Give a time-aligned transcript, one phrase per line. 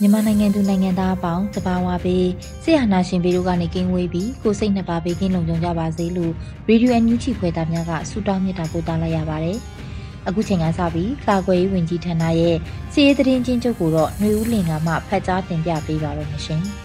[0.00, 2.26] မြန်မာနိုင်ငံသူနိုင်ငံသားအပေါင်းတဘာဝပေး
[2.62, 6.32] ဆရာနာရှင်ပေတို့ကနေကင်းဝေးပြီးကိုစိတ်နှစ်ပါးပေးကင်းလုံခြုံကြပါစေလို့
[6.68, 9.58] ရေဒီယိုအန်ယူဂျီခွဲသားများကဆုတောင်းမြတ်တာပို့သလိုက်ရပါတယ်။
[10.28, 12.56] အခုချိန်ကစပြီးကာကွယ်ရေးဝန်ကြီးဌာနရဲ့
[12.92, 16.64] စီးရေးသတင်းချင်းချုပ်ကိုတော့ຫນွေဦးလင်ကမှဖတ်ကြားတင်ပြပေးပါရမရှင်။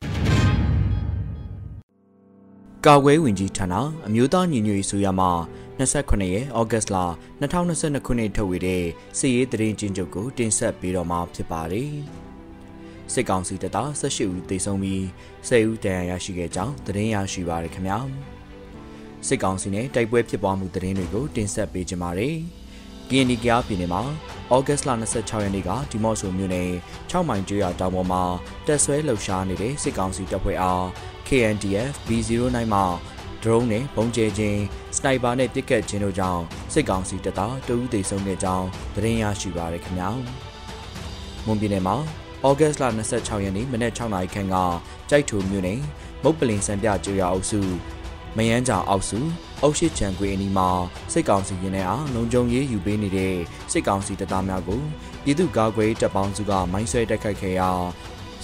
[2.88, 3.76] ကာကွယ်ဝင်ကြီးဌာန
[4.08, 5.32] အမျိုးသားညီညွတ်ရေးဆိုရမှာ
[5.80, 6.98] 29ရက်ဩဂတ်လ
[7.42, 8.84] 2022ခုနှစ်ထုတ်ဝေတဲ့
[9.18, 11.94] စစ်ရေးသတင်းကျဉ်းချုပ်ကိုတင်ဆက်ပေးတော့မှာဖြစ်ပါတယ်။
[13.14, 15.02] စစ်ကောင်စီတပ်သား18ဦးသေဆုံးပြီး
[15.48, 17.98] 10ဦးဒဏ်ရာရရှိခဲ့ကြောင်းသတင်းရရှိပါရခင်ဗျာ။
[19.28, 22.38] စစ်ကောင်စီနဲ့တိုက်ပွဲဖြစ်ပွားမှုသတင်းတွေကိုတင်ဆက်ပေးကြပါမယ်။
[23.10, 24.04] ကင်းဒီကယားပြည်နယ်မှာ
[24.54, 26.70] ဩဂတ်လ26ရက်နေ့ကဒီမော့ဆိုမြို့နယ်
[27.12, 28.24] 6မိုင်ကျွော်တောင်ပေါ်မှာ
[28.68, 30.86] တက်ဆွဲလှုပ်ရှားနေတဲ့စစ်ကောင်စီတပ်ဖွဲ့အား
[31.30, 32.82] KNDF B09 မှ
[33.44, 34.62] ဒရုန်းနဲ့ပုံကျဲခြင်း
[34.98, 40.10] စနိုက်ပါနဲ့ပစ်ကတ်ခြင်းတို့ကြောင့်စစ်ကောင်စီတပ်သားတဦးသေဆုံးခဲ့ကြောင်းသတင်းရရှိပါရခင်ဗျာ။
[41.46, 41.96] မွန်ပြည်နယ်မှာ
[42.46, 42.84] ဩဂတ်လ
[43.16, 44.56] 26ရက်နေ့မနက်6နာရီခန့်က
[45.10, 45.80] ကြိုက်ထူမြို့နယ်
[46.24, 47.62] မုတ်ပလင်စံပြကျွော်အုပ်စု
[48.38, 49.20] မယန်းကြောင်အောက်စု
[49.64, 50.70] အုပ်ရှိချံကွေအနီးမှာ
[51.14, 53.36] စစ်ကောင်စီရင်ထဲအားလုံခြုံရေးယူပေးနေတဲ့
[53.72, 54.82] စစ်ကောင်စီတပ်သားများကို
[55.24, 57.72] ပြည်သူ့ကာကွယ်တပ်ပေါင်းစုကမိုင်းဆွဲတိုက်ခိုက်ခဲ့ရာ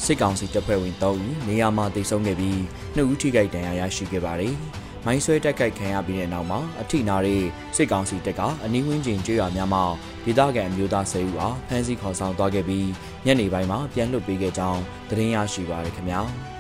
[0.03, 2.57] စစ်ကောင်စီတပ်ဖွဲ့ဝင်3ဦးနေရာမှာတိုက်ဆုံခဲ့ပြီး
[2.95, 4.55] 2ဦးထိခိုက်ဒဏ်ရာရရှိခဲ့ပါတယ်။
[5.05, 7.43] မိုင်းဆွဲတက်ခိုက်ခံရပြီးတဲ့နောက်မှာအထိနာတဲ့
[7.75, 9.83] စစ်ကောင်စီတပ်ကအနီးဝန်းကျင်ကျွော်များမှာ
[10.25, 12.89] ဒေသခံအမျိုးသား၁၀ဦးအားဖမ်းဆီးခေါ်ဆောင်သွားခဲ့ပြီး
[13.25, 16.21] ညနေပိုင်းမှာပြန်လွှတ်ပေးခဲ့ကြောင်းသတင်းရရှိပါရခင်ဗျာ။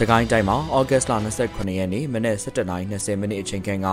[0.00, 1.12] စကိုင်းတိုင်းမှာဩဂတ်စ်လ
[1.46, 3.88] 29ရက်နေ့မနက်7:20မိနစ်အချိန်ခန့်က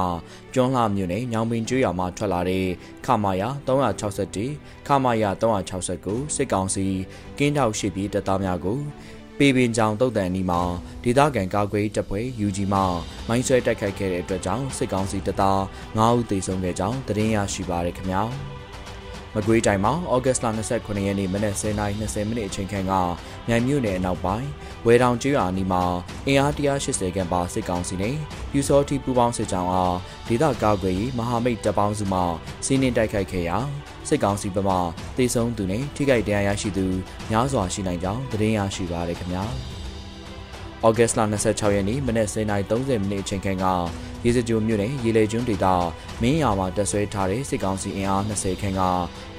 [0.53, 2.65] ကျွန်းလှမြို့နယ်ညောင်ပင်ကျွော်မှာထွက်လာတဲ့
[3.05, 6.85] ခမာယာ361ခမာယာ369စစ်ကောင်စီ
[7.37, 8.79] ကင်းထောက်ရှိပြီးတပ်သားများကို
[9.37, 10.61] ပေပင်ကြောင်တုတ်တန်နီမှာ
[11.03, 12.81] ဒေသခံကာကွယ်တပ်ဖွဲ့ UG မှ
[13.27, 15.59] မိုင်းဆွဲတိုက်ခိုက်ခဲ့တဲ့အတွက်ကြောင့်စစ်ကောင်စီတပ်သား
[15.97, 18.23] 9ဦးသေဆုံးခဲ့ကြောင်းသတင်းရရှိပါရခင်ဗျာ
[19.35, 20.45] မကွေးတိုင်းမှာဩဂတ်လ
[20.75, 22.93] 29ရက်နေ့မနက်10:20မိနစ်အချိန်ခန့်က
[23.47, 24.47] မြိုင်မြို့နယ်အနောက်ပိုင်း
[24.85, 25.83] ဝဲတောင်ကျွော်အနီးမှာ
[26.27, 28.15] အင်အား180ခန့်ပါစစ်ကောင်စီနဲ့
[28.53, 29.95] ယူစောတိပူပေါင်းစစ်ကြောင်းအား
[30.27, 32.19] ဒေသကာကွယ်ရေးမဟာမိတ်တပ်ပေါင်းစုမှ
[32.65, 33.57] စီးနင်းတိုက်ခိုက်ခဲ့ရာ
[34.07, 34.75] စစ်ကောင်စီဘက်မှ
[35.17, 36.85] တေဆုံးသူနဲ့ထိခိုက်ဒဏ်ရာရရှိသူ
[37.29, 39.45] များစွာရှိနိုင်ကြောင်းသတင်းရရှိပါရခင်ဗျာ။
[40.87, 43.65] ဩဂတ်စ်လ26ရက်နေ့မနက်09:30မိနစ်အချိန်ခန့်က
[44.23, 45.65] ရေစကြိုမြို့နယ်ရေလေကျွန်းဒေသ
[46.21, 48.81] မင်းရွာမှာတက်ဆွဲထားတဲ့စစ်ကောင်စီအင်အား20ခန့်က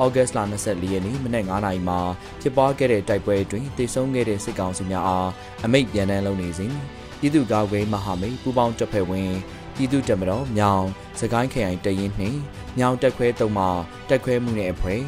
[0.03, 2.01] ဩဂတ်စ်လ24ရက်နေ့မနက်9:00နာရီမှာ
[2.41, 5.29] ဖြစ်ပွားခဲ့တဲ့တိုက်ပွဲအတွင်းတေဆုံးခဲ့တဲ့စစ်ကောင်စီများအား
[5.65, 6.73] အမိတ်ပြန်တန်းလုပ်နေစဉ်
[7.21, 9.33] ပြည်သူ့ကာကွယ်မဟာမိတ်ပူးပေါင်းတပ်ဖွဲ့ဝင်
[9.77, 10.85] ပြည်သူ့တပ်မတော်မြောင်
[11.21, 12.39] စကိုင်းခရိုင်တရင်နှင့်
[12.79, 13.67] မြောင်တက်ခွဲတုံးမှ
[14.09, 15.03] တက်ခွဲမှုနဲ့အဖွဲ့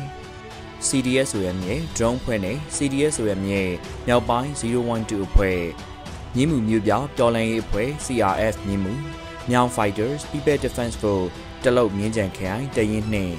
[0.88, 3.62] CDS ဆိုရမြဲ drone ဖွဲ့နဲ့ CDS ဆိုရမြဲ
[4.06, 5.60] မြောက်ပိုင်း012အဖွဲ့
[6.36, 8.92] မြင်းမှုမျိုးပြပျော်လန်ရေးအဖွဲ့ CRF မြင်းမှု
[9.50, 11.28] မြောင် Fighters People Defense Force
[11.64, 13.34] တလုတ်မြင်းကြံခရိုင်တရင်နှင့်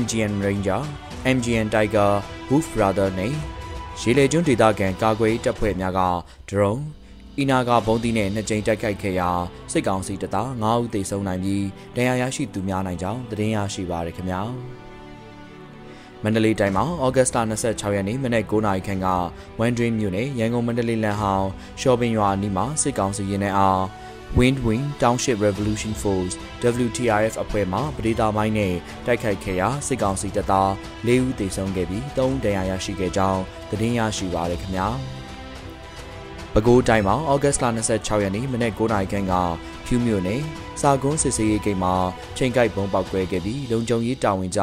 [0.00, 0.82] MGN Ranger
[1.34, 2.12] MGN Tiger
[2.48, 3.34] Wolf Brother နဲ့
[4.00, 6.00] ရေလေကျွန်းဒေသခံကာကွယ်တပ်ဖွဲ့များက
[6.50, 6.82] drone
[7.38, 9.30] အီနာကဘုံတီနဲ့နှစ်ကြိမ်တိုက်ခိုက်ခဲ့ရာ
[9.72, 11.64] စစ်ကောင်စီတပ်သား9ဦးသေဆုံးနိုင်ပြီး
[11.96, 14.42] ဒဏ်ရာရရှိသူများနိုင်ကြောင်းသတင်းရရှိပါရခင်ဗျာ
[16.24, 17.38] မန္တလေးတိုင်းမှာဩဂတ်စ်လ
[17.68, 19.06] 26ရက်နေ့မနက်9:00နာရီခန့်က
[19.60, 21.48] ဝန်ဒရင်းမြို့နယ်ရန်ကုန်မန္တလေးလမ်းဟောင်း
[21.80, 23.80] ရှော့ပင်ရွာအနီးမှာစစ်ကောင်စီရင်နှဲအား
[24.38, 26.34] Wind Wing Township Revolution Force
[26.84, 28.74] WTRF အဖွဲ့မှပဒေသာမိုင်းနဲ့
[29.06, 30.70] တိုက်ခိုက်ခဲ့ရာစစ်ကောင်စီတပ်သား
[31.06, 34.88] ၄ဦးသေဆုံးခဲ့ပြီး၃ဦးဒဏ်ရာရရှိခဲ့ကြောင်းသတင်းရရှိပါရခင်ဗျာ။
[36.54, 37.64] ပဲခူးတိုင်းမှာဩဂတ်စ်လ
[37.94, 39.34] 26ရက်နေ့မနေ့9:00နာရီခန့်က
[39.92, 40.42] ဖြူမြို့နယ်
[40.80, 41.94] စာကုန်းစစ်စေးရေးဂိတ်မှာ
[42.36, 44.60] ချိန်ကိုက်ပုံပေါက်ကွဲခဲ့ပြီးလုံခြုံရေးတာဝန်ကျ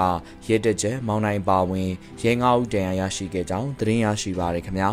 [0.48, 1.90] ရဲတပ်ချက်မောင်းနိုင်ပါဝင်
[2.22, 4.90] ရဲငါးဦးတန်ရာရရှိခဲ့ကြောင်းသတင်းရရှိပါရခင်ဗျာ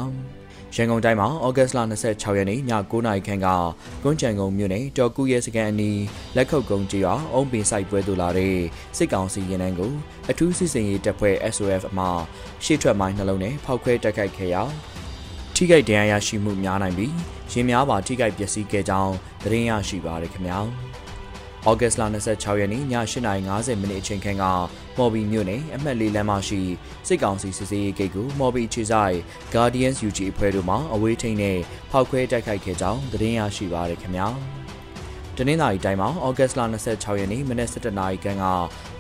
[0.74, 1.78] ရန်ကုန်တိုင်းမှာဩဂတ်စ်လ
[2.08, 3.48] 26ရက်နေ့ည9:00နာရီခန့်က
[4.02, 6.02] ကွန်းချံကုန်းမြို့နယ်တော်ကူရဲစကန်အနီး
[6.36, 8.56] လက်ခုပ်ကုန်းကျေးရွာအုံပင်ဆိုင်ပွဲသို့လာတဲ့
[8.96, 9.92] စစ်ကောင်စီရင်နှန်းကို
[10.30, 12.06] အထူးစစ်စင်ရေးတပ်ဖွဲ့ SOF မှ
[12.64, 14.62] ရှေ့ထွက်မိုင်းနှလုံးနဲ့ဖောက်ခွဲတိုက်ခိုက်ခဲ့ရာ
[15.54, 20.58] ထိခိုက်ဒဏ်ရာရရှိမှုများနိုင်ပြီး ရင်များပါထိခိုက်ပျက်စီးခဲ့ကြောင်းသတင်းရရှိပါရခင်ဗျာ။
[21.68, 22.02] ဩဂတ်စ်လ
[22.32, 24.44] 26ရက်နေ့ည8:50မိနစ်အချိန်ခန့်က
[24.96, 26.60] မော်ဘီမြို့နယ်အမှတ်၄လမ်းမရှိ
[27.06, 29.16] စစ်ကောင်စီစစ်စေးရေးဂိတ်ကိုမော်ဘီခြေဆိုင်
[29.54, 31.58] Guardians UG အဖွဲ့တို့မှအဝေးထိန်းနဲ့
[31.90, 34.28] ဖောက်ခွဲတိုက်ခိုက်ခဲ့ကြောင်းသတင်းရရှိပါရခင်ဗျာ။
[35.38, 36.60] တနင်္လာရီတိုင်းမှာဩဂတ်စ်လ
[36.92, 38.44] 26ရက်နေ့မနက်7:00နာရီခန့်က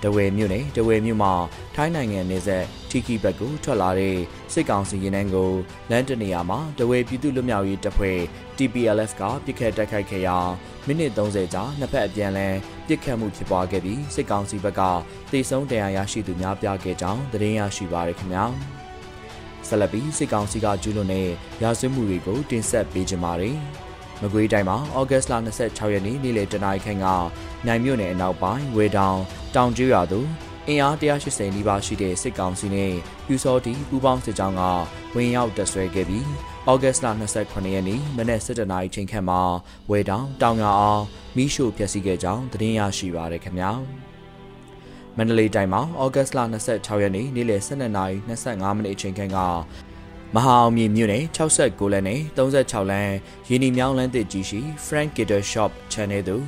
[0.02, 1.32] ဒဝယ်မြို့နယ်ဒဝယ်မြို့မှာ
[1.74, 4.16] ထိုင်းနိုင်ငံနေဆက်ထီကီဘက်ကိုထွက်လာတဲ့
[4.52, 5.52] စစ်ကောင်စီရင်နှန်းကို
[5.90, 8.18] လမ်းတနေရာမှာဒဝယ်ပြည်သူ့လွတ်မြောက်ရေးတပ်ဖွဲ့
[8.56, 10.38] TPLF ကပြစ်ခတ်တိုက်ခိုက်ခဲ့ရာ
[10.86, 12.54] မိနစ်30ကြာနှစ်ဖက်အပြန်အလှန်
[12.86, 14.82] ပြစ်ခတ်မှုဖြစ်ပွားခဲ့ပြီးစစ်ကောင်စီဘက်က
[15.32, 18.44] တေဆုံးတရားရရှိသူများပြားခဲ့ကြောင်းသတင်းရရှိပါရခင်ဗျာ
[19.68, 21.28] ဆက်လက်ပြီးစစ်ကောင်စီကကျူးလွန်တဲ့
[21.62, 23.58] ရာဇဝတ်မှုတွေကိုတင်ဆက်ပေးကြပါမယ်
[24.22, 25.34] မကွေးတိုင်းမှာဩဂတ်စ်လ
[25.64, 27.06] 26ရက်နေ့နေ့လယ်တနာရီခန့်က
[27.66, 29.18] နိုင်မြို့နယ်အနောက်ပိုင်းဝေတောင်
[29.54, 30.26] တောင်ကျူးရွာသို့
[30.68, 32.92] အင်အား180နီးပါးရှိတဲ့စစ်ကောင်စီနဲ့
[33.26, 34.62] ပြူစောတီပူးပေါင်းစစ်ကြောင်းက
[35.14, 36.26] ဝင်ရောက်တပ်ဆွဲခဲ့ပြီး
[36.68, 37.06] ဩဂတ်စ်လ
[37.40, 39.40] 28ရက်နေ့မနက်7:00နာရီချိန်ခန့်မှာ
[39.90, 41.02] ဝေတောင်တောင်ရအောင်
[41.36, 43.70] မိရှို့ဖျက်ဆီးခဲ့ကြောင်းသတင်းရရှိပါရခင်ဗျာ
[45.16, 46.38] မန္တလေးတိုင်းမှာဩဂတ်စ်လ
[46.70, 49.38] 26ရက်နေ့နေ့လယ်12:25မိနစ်အချိန်ခန့်က
[50.34, 53.14] မဟာအောင်မြေမြို့နယ်69လမ်းနဲ့36လမ်း
[53.48, 56.44] ရင်းနီမြောင်းလမ်းတစ်ကြီးရှိ Frank Gitter Shop Channel သို့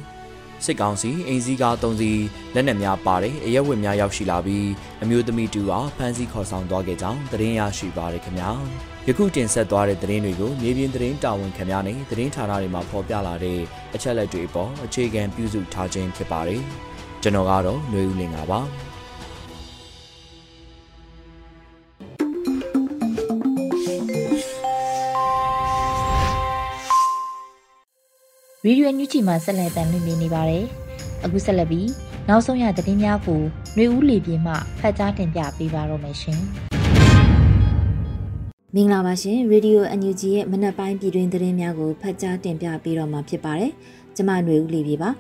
[0.65, 4.69] စစ်ကောင်စီအင်စည်းကား၃စီးလက်နက်များပါတဲ့အရက်ဝတ်များရောက်ရှိလာပြီး
[5.03, 8.51] အမျိုးသမီးတူအားဖမ်းဆီးခေါ်ဆောင်သွားခဲ့ကြောင်းသတင်းရရှိပါရခင်ဗျာ
[9.07, 13.61] ယခုတင်ဆက်သွားတဲ့သတင်းတွေကိုမြေပြင်သတင်းတာဝန်ခံများနဲ့သတင်းဌာနတွေမှာဖော်ပြလာတဲ့
[13.95, 16.63] အချက်လက်တွေအပေါ်အခြေခံပြုစုထားခြင်းဖြစ်ပါတယ်
[17.23, 18.61] ကျွန်တော်ကတော့ຫນွေဦးလင်ပါ
[28.68, 30.64] ဗီဒီယိုညွှန်ချီမှာဆက်လက်တင်ပြနေပါတယ်။
[31.26, 31.90] အခုဆက်လက်ပြီး
[32.30, 33.42] နောက်ဆုံးရသတင်းများကို
[33.76, 36.40] ຫນွေဦးလီပြေမှဖတ်ကြားတင်ပြပေးပါတော့မယ်ရှင်။
[38.76, 43.72] မင်္ဂလာပါရှင်ရေဒီယို NUG ရဲ့မနက်ပိုင်းပြည်တွင်သတင်းများကိုဖတ်ကြားတင်ပြပေးတော့မှာဖြစ်ပါတယ်။
[44.16, 45.10] ကျွန်မຫນွေဦးလီပြေပါ။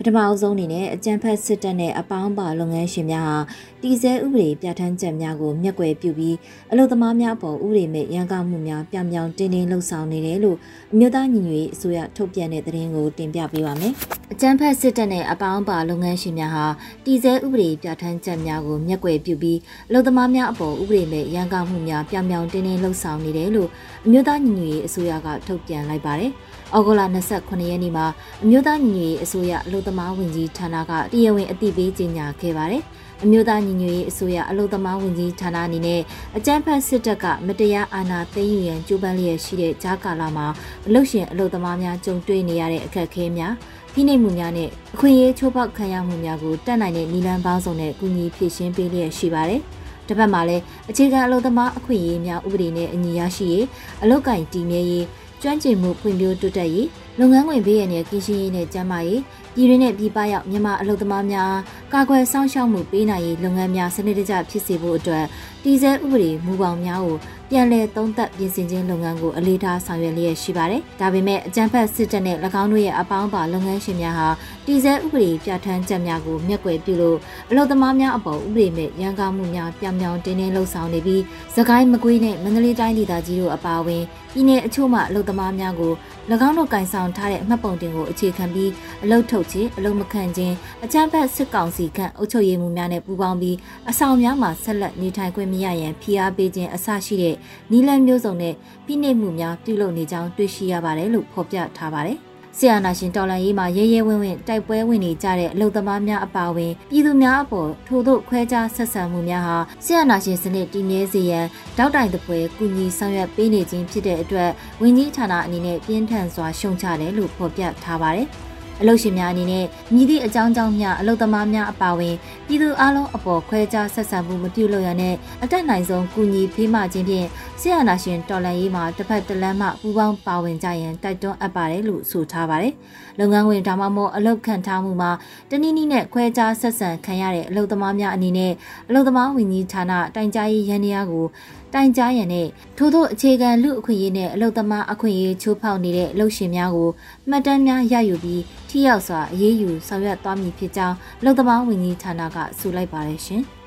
[0.00, 3.38] ပထမအဆုံးအနေနဲ့အကြံဖက်စစ်တပ်နဲ့အပေါင်းပါလုပ်ငန်းရှင်များဟာ
[3.82, 6.36] တီစဲဥပဒေပြဋ္ဌာန်းချက်များကိုမျက်ကွယ်ပြုပြီး
[6.72, 10.56] အလုပ်သမားများအပေါ်ဥပဒေမဲ့ရန်ကောက်မှုများပြောင်ပြောင်တင်းတင်းလှုပ်ဆောင်နေတယ်လို့
[10.92, 13.94] အမျိုးသားညီညွတ်ရေးအစိုးရထုတ်ပြန်တဲ့သတင်းကိုတင်ပြပေးပါမယ်။
[14.32, 16.66] အကြံဖက်စစ်တပ်နဲ့အပေါင်းပါလုပ်ငန်းရှင်များဟာ
[17.04, 19.58] တီစဲဥပဒေပြဋ္ဌာန်းချက်များကိုမျက်ကွယ်ပြုပြီး
[19.88, 23.68] အလုပ်သမားများအပေါ်ဥပဒေမဲ့ရန်ကောက်မှုများပြောင်ပြောင်တင်းတင်းလှုပ်ဆောင်နေတယ်လို့
[24.06, 26.30] အမျိုးသားညီညွတ်ရေးအစိုးရကထုတ်ပြန်လိုက်ပါတယ်။
[26.76, 28.06] ဩဂုတ်လ29ရက်နေ့မှာ
[28.42, 32.82] အမျိုးသားညီညွတ်ရေးအစိုးရအလို့သမားဝင်ကြီးဌာနကတရားဝင်အသိပေးကြေညာခဲ့ပါတယ်။
[33.24, 36.00] အမျိုးသားညီညွတ်ရေးအစိုးရအလို့သမားဝင်ကြီးဌာနအနေနဲ့
[36.36, 40.46] အကြမ်းဖက်စစ်တပ်ကမတရားအာဏာသိမ်းယူရန်ကြိုးပမ်းလျက်ရှိတဲ့ကြားကာလမှာ
[40.86, 43.52] အလို့ရှင်အလို့သမားများကြုံတွေ့နေရတဲ့အခက်အခဲများ
[43.92, 49.60] ဖိနှိပ်မှုများနဲ့အခွင့်အရေးချိုးဖောက်ခံရမှုများကိုတတ်နိုင်တဲ့နည်းလမ်းပေါင်းစုံနဲ့ကူညီဖြည့်ရှင်းပေးလျက်ရှိပါတယ်။
[50.08, 53.66] တစ်ဖက်မှာလည်းအခြေခံအလုပ်သမားအခွင့်အရေးများဥပဒေနဲ့အညီရရှိရေး
[54.02, 55.04] အလုတ်ကင်တည်မြဲရေး
[55.42, 56.88] ကျွမ်းကျင်မှုဖွံ့ဖြိုးတိုးတက်ရေး
[57.18, 59.22] လုပ်ငန်းခွင်ဘေးရန်ရဲ့ကင်းရှင်းရေးနဲ့ကျန်းမာရေး
[59.54, 61.52] ပြည်တွင်းနဲ့ပြည်ပရောက်မြန်မာအလုပ်သမားများ
[61.92, 65.24] ကာကွယ်စောင့်ရှောက်မှုပေးနိုင်ရေးလုပ်ငန်းများစနစ်တကျဖြစ်စေဖို့အတွက်
[65.62, 67.16] တည်ဆဲဥပဒေမူပေါင်းများကို
[67.50, 74.28] ပြန်လည်သုံးသပ်ပြင်ဆင်ခြင်းလုပ်ငန်းကိုအလေးထားဆောင်ရွက်လျက်ရှိပါတယ်။ဒါပေမဲ့အကြံဖက်စစ်တပ်နဲ့၎င်းတို့ရဲ့အပေါင်းပါလုပ်ငန်းရှင်များဟာ
[74.66, 77.18] တည်ဆဲဥပဒေပြဋ္ဌာန်းချက်များကိုမျက်ကွယ်ပြုလို့
[77.50, 81.22] အလုပ်သမားများအပေါ်ဥပဒေမဲ့ရန်ကောင်းမှုများပြောင်ပြောင်တင်းတင်းလှုပ်ဆောင်နေပြီး
[81.54, 84.02] သခိုင်းမကွေးနဲ့မန္တလေးတိုင်းဒေသကြီးတို့အပါအဝင်
[84.32, 85.92] ပြည်내အချို့မှအလုပ်သမားများကို၎
[86.48, 88.70] င်းတို့ကင်ဆောင်ထားတဲ့မှတ်ပုံတင်ကိုအခြေခံပြီး
[89.02, 93.56] အလုတ်ထုတ်ခြင်းအလုတ်မခံခြင်းအကြမ်းဖက်စစ်ကောင်စီခန့်အုပ်ချုပ်ရေးမှုများနဲ့ပူးပေါင်းပြီး
[93.90, 97.36] အဆောင်များမှာဆက်လက်နေထိုင်ခွင့်မရရန်ဖိအားပေးခြင်းအစရှိတဲ့
[97.70, 98.54] နီလန်မျိုးစုံနဲ့
[98.86, 102.18] ဖိနှိပ်မှုများပြုလုပ်နေကြောင်းတွေ့ရှိရပါတယ်လို့ဖော်ပြထားပါတယ်
[102.58, 111.46] ဆီယနာရှင်တော်လန်ရေးမှာရဲရဲဝင်းဝင်းတိုက်ပွဲဝင်နေကြတဲ့အလုံသမားများအပါအဝင်ပြည်သူများအပေါ်ထို့သို့ခွဲခြားဆက်ဆံမှုများဟာဆီယနာရှင်စနစ်တည်မြဲစေရန်
[111.78, 118.28] တောက်တိုင်တပွဲကူညီဆောင်ရွက်ပေးနေခြင်းဖြစ်တဲ့အတွက်ဝင်းကြီးဌာနအနေနဲ့ပြင်းထန်စွာရှုံချတယ်လို့ဖော်ပြထားပါတယ်။
[118.80, 122.14] အလုပ်ရှင်များအနေနဲ့မြည်သည့်အကြောင်းကြောင့်များအလုပ်သမားများအပါအဝင်
[122.46, 127.26] ပြည်သူအလုံးအပေါ်ခွဲခြားဆက်ဆံမှုမပြုလုပ်ရတဲ့အတက်နိုင်ဆုံးကူညီဖေးမှခြင်းဖြင့်
[127.60, 132.74] ဆရာနာရှင်တော်လန်ရေးမှာတစ်ဖက်တစ်လမ်းမှပူးပေါင်းပါဝင်ကြရန်တိုက်တွန်းအပ်ပါတယ်လို့ဆိုထားပါတယ်။
[133.18, 135.10] လုပ်ငန်းဝင်ဒါမှမဟုတ်အလုပ်ခံထားမှုမှာ
[135.50, 138.52] တနည်းနည်းနဲ့ခွဲခြားဆက်ဆံခံရတဲ့အလုပ်သမားများအနေနဲ့
[138.88, 141.26] အလုပ်သမားဝန်ကြီးဌာနတိုင်ကြားရေးရန်ရာကို
[141.74, 142.46] တိုင်ကြားရန်နဲ့
[142.76, 146.90] ထို့သောအခြေခံလူအခွင့်အရေးနဲ့အလုပ်သမားအခွင့်အရေးချိုးဖောက်နေတဲ့အလုပ်ရှင်များကို
[147.28, 153.42] မှတ်တမ်းများရယူပြီးထိရောက်စွာအရေးယူဆောင်ရွက်သွားမည်ဖြစ်ကြောင်းအလုပ်သမားဝန်ကြီးဌာနကဆိုလိုက်ပါတယ်ရှင်။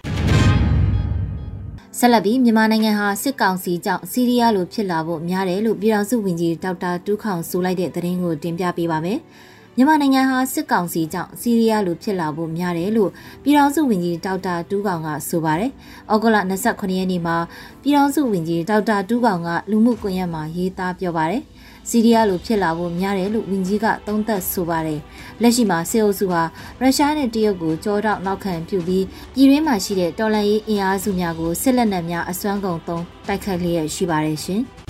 [1.94, 9.20] တဆက်လက်ပြီးမြန်မာနိုင်ငံဟာစစ်ကောင်စီကြောင့်စီးရီးယားလိုဖြစ်လာဖို့များတယ်လို့ပြည်ထောင်စုဝန်ကြီးဒေါက်တာတူးခေါင်ဆိုလိုက်တဲ့သတင်းကိုတင်ပြပေးပါမယ်။
[9.78, 13.12] မြန်မာနိုင်ငံဟာစစ်ကောင်စီကြောင့်စီးရီးယားလိုဖြစ်လာဖို့များတယ်လို့
[13.44, 15.72] ပြည်ထောင်စုဝန်ကြီးဒေါက်တာတူးခေါင်ကဆိုပါတယ်။
[16.12, 17.38] ဩဂုတ်လ29ရက်နေ့မှာ
[17.82, 21.44] ပြည်ထောင်စုဝန်ကြီးဒေါက်တာတူးခေါင်ကလူမှုကွန်ရက်မှာရေးသားပြောပါတယ်။
[21.90, 25.00] စီးရီးယားလိုဖြစ်လာဖို့များတယ်လို့ဝန်ကြီးကသုံးသပ်ဆိုပါတယ်။
[25.42, 26.44] လက်ရှိမှာစေအုပ်စုဟာ
[26.82, 34.64] ရုရှားနဲ့တရုတ်ကိုကြောတော့နောက်ခံပြုပြီးပြည်တွင်းမှာရှိတဲ့တော်လှန်ရေးအင်အားစုများကိုစစ်လက်နက်များအစွမ်းကုန်သုံးတိုက်ခတ်လျက်ရှိပါတယ်ရှင်။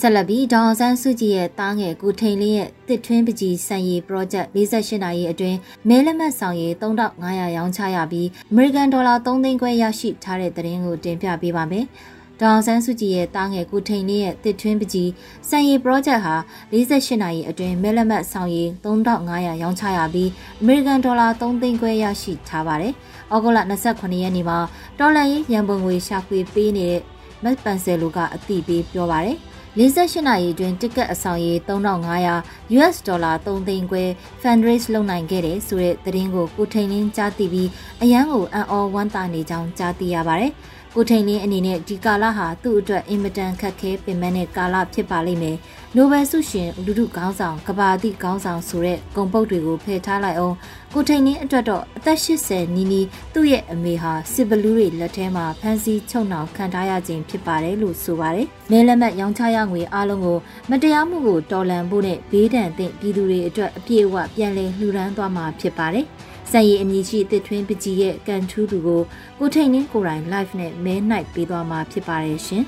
[0.00, 5.58] ဆက်လက်ပြီးဒေါအောင်ဆန်းစုကြည်ရဲ့တားငယ်ကိုထိန်လင်းရဲ့တစ်ထွင်းပကြီးစံရည် project 48နာရီအတွင်း
[5.88, 11.84] မဲလက်မှတ်ဆောင်ရည်3500ရောင်းချရပြီး American Dollar 3သိန်းခွဲရရှိထားတဲ့သတင်းကိုတင်ပြပေးပါမယ်။
[12.40, 15.10] ဒေါအောင်ဆန်းစုကြည်ရဲ့တားငယ်ကိုထိန်လေးရဲ့တစ်ထွင်းပကြီး
[15.48, 16.36] စံရည် project ဟာ
[16.72, 20.28] 48နာရီအတွင်းမဲလက်မှတ်ဆောင်ရည်3500ရောင်းချရပြီး
[20.62, 22.92] American Dollar 3သိန်းခွဲရရှိထားပါတယ်။
[23.34, 23.58] ဩဂုတ်လ
[23.88, 24.58] 28ရက်နေ့မှာ
[24.98, 27.02] ဒေါ်လာရေးရန်ပုံငွေရှာဖွေပေးနေတဲ့
[27.44, 29.38] မက်ပန်ဆယ်လိုကအသိပေးပြောပါတယ်။
[29.76, 34.04] 48နာရီအတွင်းတစ်ကက်အဆောင်ရေး3500 US ဒေါ်လာ3သိန်းခွဲ
[34.42, 37.68] fundraise လုပ်နိုင်ခဲ့တယ်ဆိုတဲ့သတင်းကိုကိုထိန်လင်းကြားသိပြီး
[38.02, 40.52] အရန်ကိုအန်အော်ဝမ်းတာနေကြောင်းကြားသိရပါတယ်။
[40.94, 45.56] ကိုထိန်လင်းအနေနဲ့ဒီကာလဟာသူ့အတွက်အင်မတန်ခက်ခဲပင်ပန်းတဲ့ကာလဖြစ်ပါလိမ့်မယ်။
[45.96, 50.56] နိုဘယ်ဆုရှင်လူထုခေါင်းဆောင်ကဘာတိခေါင်းဆောင်ဆိုတဲ့ဂုံပုတ်တွေကိုဖယ်ထားလိုက်အောင်
[50.94, 60.38] ကိုထိန်လင်းအတွက်တော့အသက်80နီးနီးသူ့ရဲ့အမေဟာစစ်ဘလူးတွေလက်ထဲမှာဖမ်းဆီးချုပ်နှောင်ခံထားရခြင်းဖြစ်ပါတယ်လို့ဆိုပါတယ်။မဲလက်မှတ်ရောင်းချရငွေအားလုံးကို
[60.70, 66.06] မတရားမှုကိုတော်လှန်ဖို့နဲ့ဘေးဒဏ်သင့်ပြည်သူတွေအတွက်အပြည့်အဝပြန်လည်လှူဒန်းသွားမှာဖြစ်ပါတယ်။
[66.50, 69.02] စံရည်အမည်ရှိတစ်ထွင်းပကြီးရဲ့ကန်ထူးသူကို
[69.38, 72.64] ကိုထိန်နှင်းကိုယ်တိုင် live နဲ့မဲနိုင်ပေးသွားမှာဖြစ်ပါတယ်ရှင်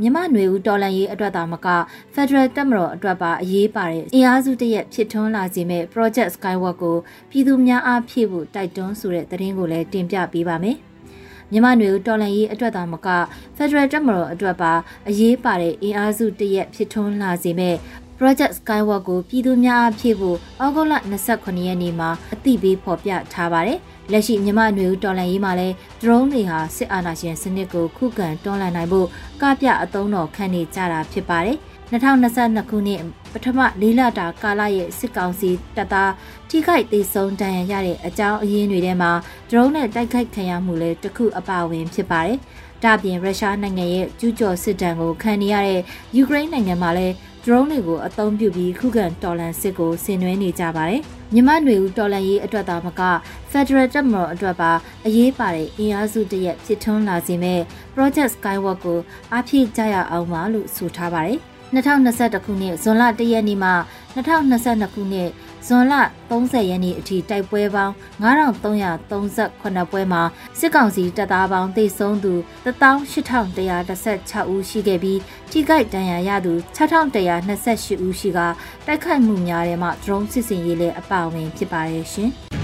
[0.00, 1.68] မြမနွေဦးတော်လန်ရေးအတွက်သာမက
[2.14, 6.96] Federal တက်မတော်အတွက်ပါအရေးပါတဲ့အင်အားစုတရက်ဖြစ်ထွန်းလာစေမဲ့ Project Skywalk ကို
[7.30, 10.76] ပြည်သူများအားဖြည့်ဖို့တိုက်တွန်းဆိုတဲ့သတင်းကိုလည်းတင်ပြပေးပါမယ်။
[11.52, 13.08] မြန်မာနွေဦးတော်လန်ရေးအတွက်သာမက
[13.56, 14.72] Federal တက်မတော်အတွက်ပါ
[15.08, 17.76] အရေးပါတဲ့အင်အားစုတရက်ဖြစ်ထွန်းလာစေမဲ့
[18.24, 20.94] Project Skywalk ကိုပြည်သူများအဖြစ်ဖို့ဩဂုတ်လ
[21.30, 23.78] 28ရက်နေ့မှာအသိပေးဖော်ပြထားပါတယ်။
[24.12, 29.06] လက်ရှိမြမနွေဦးတော်လှန်ရေးမှာလည်း drone တွေဟာစစ်အာဏာရှင်စနစ်ကိုခုခံတွန်းလှန်နိုင်ဖို့
[29.42, 31.56] ကပြအသုံးတော်ခံနေကြတာဖြစ်ပါတယ်။
[31.92, 33.00] 2022ခုနှစ်
[33.32, 36.12] ပထမလေးလတာကာလရဲ့စစ်ကောင်စီတပ်သား
[36.48, 39.12] ထိခိုက်သေးဆုံးဒဏ်ရာရတဲ့အကြောင်းအရင်းတွေထဲမှာ
[39.50, 42.38] drone နဲ့တိုက်ခိုက်ခံရမှုလည်းတစ်ခုအပါအဝင်ဖြစ်ပါတယ်။
[42.84, 45.80] ဒါပြင်ရုရှားနိုင်ငံရဲ့ကျူးကျော်စစ်တမ်းကိုခံနေရတဲ့
[46.16, 47.14] ယူကရိန်းနိုင်ငံမှာလည်း
[47.44, 51.00] drone တွေကိုအသုံးပြုပြီးခုခံတော်လှန်စစ်ကိုဆင်နွှဲနေကြပါတယ်။
[51.34, 53.02] မြမနွေဦးတော်လှန်ရေးအတွက်သာမက
[53.50, 54.72] Federal တပ်မတော်အတွက်ပါ
[55.06, 57.60] အရေးပါတဲ့အင်အားစုတရက်ဖြစ်ထွန်းလာစေမဲ့
[57.94, 58.98] Project Skywalk ကို
[59.32, 61.38] အားဖြည့်ကြရအောင်ပါလို့ဆိုထားပါတယ်။
[61.74, 63.70] 2021ခုနှစ်ဇွန်လ1ရက်နေ့မှ
[64.14, 65.28] 2022ခုနှစ်
[65.66, 65.94] ဇွန်လ
[66.30, 70.22] 30ရက်နေ့အထိတိုက်ပွဲပေါင်း9338ပွဲမှာ
[70.58, 72.34] စစ်ကောင်စီတပ်သားပေါင်းသေဆုံးသူ
[72.66, 78.40] 18116ဦးရှိခဲ့ပြီးထိခိုက်ဒဏ်ရာရသူ6128ဦးရှိက
[78.86, 82.32] တိုက်ခိုက်မှုများထဲမှာ drone စစ်စင်ရေးလည်းအပါအဝင်ဖြစ်ပါတယ်ရှင်။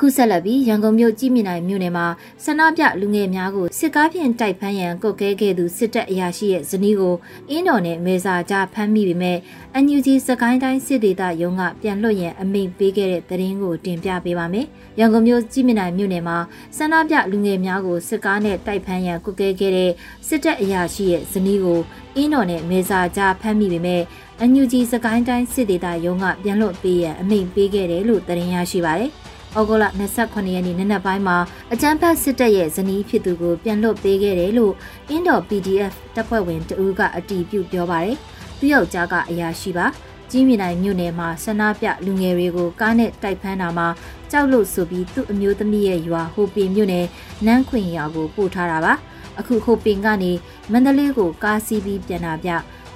[0.00, 2.06] အခုဆက်လက်ပြီးရန်ကုန်မြို့ကြီးမြင့်နိုင်မြို့နယ်မှာ
[2.44, 7.14] ဆန္ဒပြလူငယ်များကိုစစ်ကားဖြင့်တိုက်ဖမ်းရန်ကုတ်ခဲခဲ့သူစစ်တပ်အရာရှိရဲ့ဇနီးကို
[7.50, 9.38] အင်းတော်နဲ့မေစာကြားဖမ်းမိပေမဲ့
[9.74, 14.66] အန်ယူဂျီစကိုင်းတိုင်းစစ်ဒေသရုံးကပြန်လွှတ်ရန်အမိန့်ပေးခဲ့တဲ့သတင်းကိုတင်ပြပေးပါမယ်။
[14.98, 16.38] ရန်ကုန်မြို့ကြီးမြင့်နိုင်မြို့နယ်မှာ
[16.76, 19.90] ဆန္ဒပြလူငယ်များကိုစစ်ကားနဲ့တိုက်ဖမ်းရန်ကုတ်ခဲခဲ့တဲ့
[20.28, 21.80] စစ်တပ်အရာရှိရဲ့ဇနီးကို
[22.16, 24.02] အင်းတော်နဲ့မေစာကြားဖမ်းမိပေမဲ့
[24.40, 29.12] အန်ယူဂျီစကိုင်းတိုင်းစစ်ဒေသရုံးကပြန်လွှတ်ပေးရန်အမိန့်ပေးခဲ့တယ်လို့သတင်းရရှိပါတယ်။
[29.56, 29.84] ဩဂုတ်လ
[30.18, 31.36] 28ရက်နေ့နနက်ပိုင်းမှာ
[31.72, 34.74] အကြမ်းဖက်စစ်တပ်ရဲ့ဇနီးဖြစ်သူကိုပြန်လွှတ်ပေးခဲ့တယ်လို့
[35.08, 38.16] အင်းတော် PDF တပ်ဖွဲ့ဝင်တဦးကအတည်ပြုပြောပါတယ်။
[38.58, 39.86] သူယောက်ျားကအရာရှိပါ
[40.30, 43.88] ကြီးမြနိုင်မြို့နယ်မှာဆန္ဒပြလူငယ်တွေကိုကားနဲ့တိုက်ဖမ်းတာမှာ
[44.30, 47.06] ကြောက်လို့ဆိုပြီးသူ့အမျိုးသမီးရဲ့ရွာဟိုပင်မြို့နယ်
[47.46, 48.92] နန်းခွင်ရွာကိုပို့ထားတာပါ
[49.38, 50.32] အခုဟိုပင်ကနေ
[50.72, 52.50] မန္တလေးကိုကားစီးပြီးပြန်လာပြ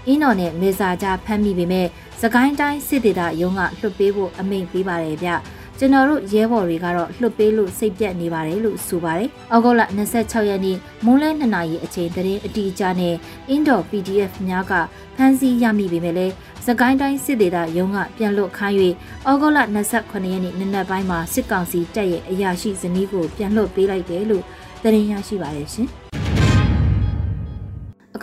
[0.07, 1.87] အင်းတော်နဲ့မေဇာကြားဖမ်းမိပေမဲ့
[2.21, 5.31] သကိုင်းတိုင်းစစ်ဒေသရုံးကလွှတ်ပေးဖို့အမိန့်ပေးပါတယ်ဗျ
[5.85, 9.83] ကျွန်တော်တို့ရဲဘော်တွေကတော့လွှတ်ပေးလို့စိတ်ပြတ်နေပါတယ်လို့ဆိုပါတယ်။ဩဂုတ်လ
[10.17, 13.15] 26ရက်နေ့မွန်းလယ်2နာရီအချိန်တရင်အတီအကျနဲ့
[13.49, 14.73] အင်ဒို PDF များက
[15.17, 16.35] ဖမ်းဆီးရမိပေမဲ့လည်း
[16.67, 18.77] စကိုင်းတိုင်းစစ်ဒေသရုံးကပြန်လွတ်ခိုင်း၍
[19.29, 19.59] ဩဂုတ်လ
[19.93, 24.45] 28ရက်နေ့နနက်ပိုင်းမှာစစ်ကောင်စီတပ်ရဲ့အရာရှိဇနီးကိုပြန်လွတ်ပေးလိုက်တယ်လို့
[24.83, 25.91] သတင်းရရှိပါတယ်ရှင်။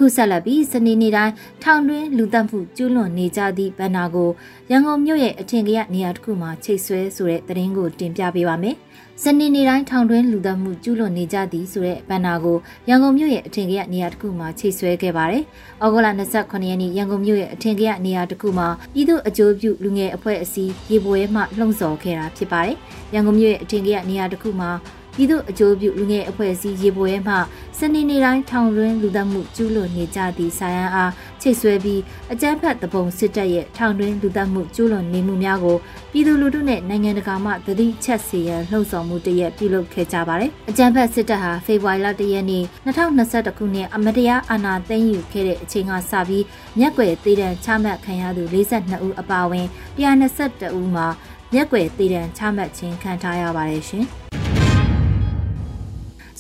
[0.02, 4.30] အခုဆက်လက်ပြီးစနေနေ့တိုင်းထောင်တွင်းလူသက်မှုကျူးလွန်နေကြသည့်ဗန္နာကို
[4.72, 8.76] ရန်ကုန်မြို့ရဲ့အထင်ကရနေရာတစ်ခုမှာချိတ်ဆွဲဆိုတဲ့သတင်းကိုတင်ပြပေးပါမယ်။
[9.24, 12.58] စနေနေ့တိုင်းထောင်တွင်းလူသက်မှုကျူးလွန်နေကြသည်ဆိုတဲ့ဗန္နာကို
[12.90, 15.44] ရန်ကုန်မြို့ရဲ့အထင်ကရနေရာတစ်ခုမှာချိတ်ဆွဲခဲ့ပါတယ်။
[15.84, 22.76] ဩဂုတ်လ28ရက်နေ့ရန်ကုန်မြို့ရဲ့အထင်ကရနေရာတစ်ခုမှာပြည်သူအကျိုးပြုလူငယ်အဖွဲ့အစည်းရေပွဲမှလှုံ့ဆော်ခဲ့တာဖြစ်ပါတယ်။
[23.14, 24.72] ရန်ကုန်မြို့ရဲ့အထင်ကရနေရာတစ်ခုမှာ
[25.16, 27.36] ပြည်သူအကျိုးပြုလူငယ်အဖွဲ့အစည်းရေပွဲမှ
[27.78, 31.12] စနေနေ့တိုင်းထောင်တွင်းလူသတ်မှုကျူးလွန်နေကြသည့်ဆိုင်ရန်အား
[31.42, 32.02] ချိတ်ဆွဲပြီး
[32.34, 35.78] အကြမ်းဖက်တပုံစစ်တပ်ရဲ့ထောင်တွင်းလူသတ်မှုကျူးလွန်နေမှုများကို
[36.12, 46.46] ပြည်သူလူထုနဲ့နိုင်ငံတကာမှသတိချက်စီရန်လှုံ့ဆော်မှုတရက်ပြုလုပ်ခဲ့ကြပါတယ်။အကြမ်းဖက်စစ်တပ်ဟာဖေဖော်ဝါရီလ၁ရက်နေ့2021ခုနှစ်အမတရားအာဏာသိမ်းယူခဲ့တဲ့အချိန်ကစပြီး
[46.80, 49.68] မျက်ကွယ်သေးတံချမှတ်ခံရသူ42ဦးအပါအဝင်
[50.00, 51.08] 122ဦးမှာ
[51.54, 54.08] မျက်ကွယ်သေးတံချမှတ်ခြင်းခံထားရပါတယ်ရှင်။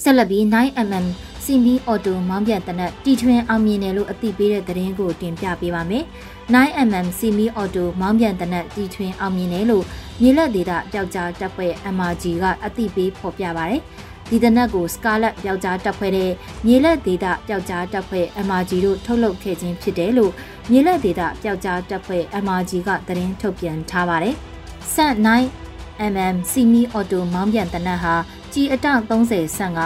[0.01, 1.05] ဆက်လက်ပြီး 9mm
[1.43, 6.03] စီမီအော်တိုမောင်းပြန်တနက်တီထွင်အောင်မြင်တယ်လို့အသိပေးတဲ့သတင်းကိုတင်ပြပေးပါမယ်။
[6.53, 9.85] 9mm စီမီအော်တိုမောင်းပြန်တနက်တီထွင်အောင်မြင်တယ်လို့
[10.21, 13.81] မြေလက်ဒေတာပျောက်ကြားတပ်ဖွဲ့ MRG ကအသိပေးဖော်ပြပါရတယ်။
[14.29, 16.31] ဒီတနက်ကို Scarlet ပျောက်ကြားတပ်ဖွဲ့တဲ့
[16.65, 20.31] မြေလက်ဒေတာပျောက်ကြားတပ်ဖွဲ့ MRG တို့ထုတ်လုပ်ခဲ့ခြင်းဖြစ်တယ်လို့
[20.71, 24.35] မြေလက်ဒေတာပျောက်ကြားတပ်ဖွဲ့ MRG ကသတင်းထုတ်ပြန်ထားပါတယ်။
[24.93, 28.15] ဆက် 9mm စီမီအော်တိုမောင်းပြန်တနက်ဟာ
[28.53, 29.81] ကြီးအတောင့်30ဆန့်က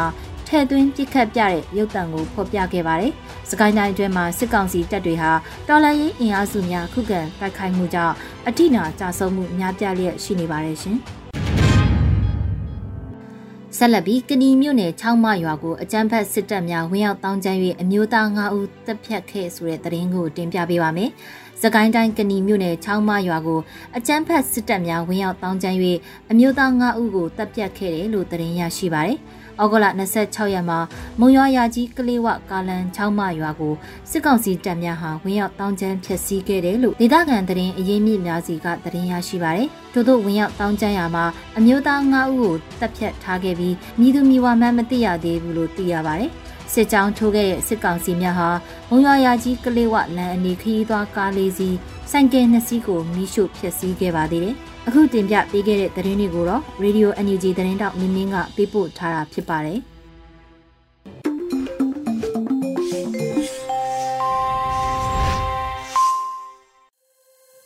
[0.47, 3.11] ထဲသွင်းပြစ်ခတ်ပြတဲ့ရုပ်တံကိုဖော်ပြခဲ့ပါတယ်။
[3.49, 5.31] စကိုင်းတိုင်းအတွင်းမှာစစ်ကောင်စီတပ်တွေဟာ
[5.67, 8.15] တော်လှန်ရေးအင်အားစုများခုခံတိုက်ခိုက်မှုကြောင့်
[8.47, 10.97] အထိနာကြဆုံးမှုများပြားလျက်ရှိနေပါတယ်ရှင်။
[13.77, 21.09] ဆက်လက်ပြီးကဏီမြို့နယ်ချောင်းမရွာကိုအကြမ်းဖက်စစ်တပ်များဝင်ရောက်တောင်းကျမ်း၍အမျိုးသား9ဦးတပ်ဖြတ်ခဲ့ဆိုတဲ့သတင်းကိုတင်ပြပေးပါမယ်။
[21.65, 23.59] စကိုင်းတိုင်းကဏီမြို့နယ်ချောင်းမရွာကို
[23.97, 25.77] အကြမ်းဖက်စစ်တပ်များဝင်ရောက်တောင်းကျမ်း၍
[26.31, 29.17] အမျိုးသား9ဦးကိုတပ်ဖြတ်ခဲ့တယ်လို့သတင်းရရှိပါတယ်။
[29.61, 30.79] ဩဂုတ်လ26ရက်မှာ
[31.19, 33.73] မုံရွာရာကြီးကလေးဝကာလန်ချောင်းမရွာကို
[34.09, 41.25] စစ်ကောင်စီတပ်များဟာဝင်ရောက်တောင်းကျမ်းဖျက်ဆီးခဲ့တယ်လို့ဒေသခံသတင်းအရင်းမြစ်များစီကသတင်းရရှိပါတယ်။ထို့သောဝင်ရောက်တောင်းကျမ်းရာမှာ
[41.57, 46.31] အမျိုးသား9ဦးကိုတပ်ဖြတ်ထားခဲ့ပြီးမိသူမိဝါမှန်းမသိရသေးဘူးလို့သိရပါတယ်။
[46.73, 48.49] စစ်ကြောင်းထိုးခဲ့တဲ့စစ်ကောင်စီများဟာ
[48.89, 51.77] မုံရွာရာကြီးကလေးဝလန်အနီခရီးသွားကားလေးစီး
[52.11, 54.55] ဆိုင်ကယ်နှစ်စီးကိုမိရှို့ဖျက်ဆီးခဲ့ပါသေးတယ်။
[54.87, 59.79] အခုတင်ပြပေးခဲ့တဲ့သတင်းတွေကိုတော့ Radio NUG သတင်းတောက်မင်းမင်းကပေးပို့ထားတာဖြစ်ပါတယ်။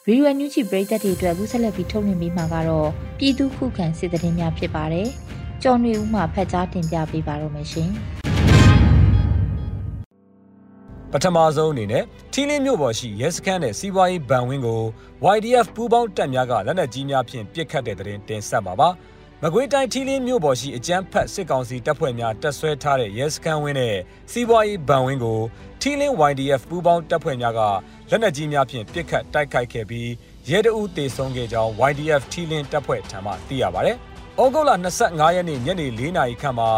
[0.09, 5.07] ရီယူအန်ယူချီပရိသတ်တွေအတွက်အခုဆက်လက်ပြီးထုတ်လွှင့်ပေးမှာကတော့ပြည်သူခုခံစစ်တရင်များဖြစ်ပါတယ်။
[5.63, 7.91] ကြော်နေဦးမှဖတ်ကြားတင်ပြပေးပါတော့မယ်ရှင်။
[11.23, 12.03] ထမဆုံးအနေနဲ့
[12.33, 14.81] ထီလင်းမြို့ပေါ်ရှိရဲစခန်းနဲ့စီးပွားရေးဗန်ဝင်းကို
[15.35, 18.89] YDF ပူးပေါင်းတပ်များကလက်နက်ကြီးများဖြင့်ပစ်ခတ်တဲ့တဲ့တင်ဆက်ပါပါ
[19.43, 23.95] မကွေးတိုင်းထီလင်းမြို့ပေါ်ရှိအကြမ်းဖက်စစ်ကောင်စီတပ်ဖွဲ့များတပ်ဆွဲထားတဲ့ရဲစခန်းဝင်းနဲ့
[24.31, 25.39] စီးပွားရေးဗန်ဝင်းကို
[25.81, 27.61] ထီလင်း YDF ပူးပေါင်းတပ်ဖွဲ့များက
[28.09, 30.09] လက်နက်ကြီးများဖြင့်ပစ်ခတ်တိုက်ခိုက်ခဲ့ပြီး
[30.49, 33.97] ရဲတအုပ်တေဆုံးခဲ့ကြောင်း YDF ထီလင်းတပ်ဖွဲ့ထံမှသိရပါတယ်။
[34.41, 34.71] ဩဂုတ်လ
[35.03, 36.69] 25ရက်နေ့ညနေ4နာရီခန့်မှာ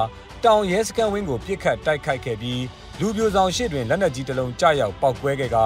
[0.45, 2.62] တောင်ရဲစခန်းဝင်းကိုပစ်ခတ်တိုက်ခိုက်ခဲ့ပြီး
[3.01, 5.57] လူပြိုဆောင်ရှိတွင်လက်နက်ကြီးတစ်လုံးကြားရောက်ပောက်ကွဲခဲ့က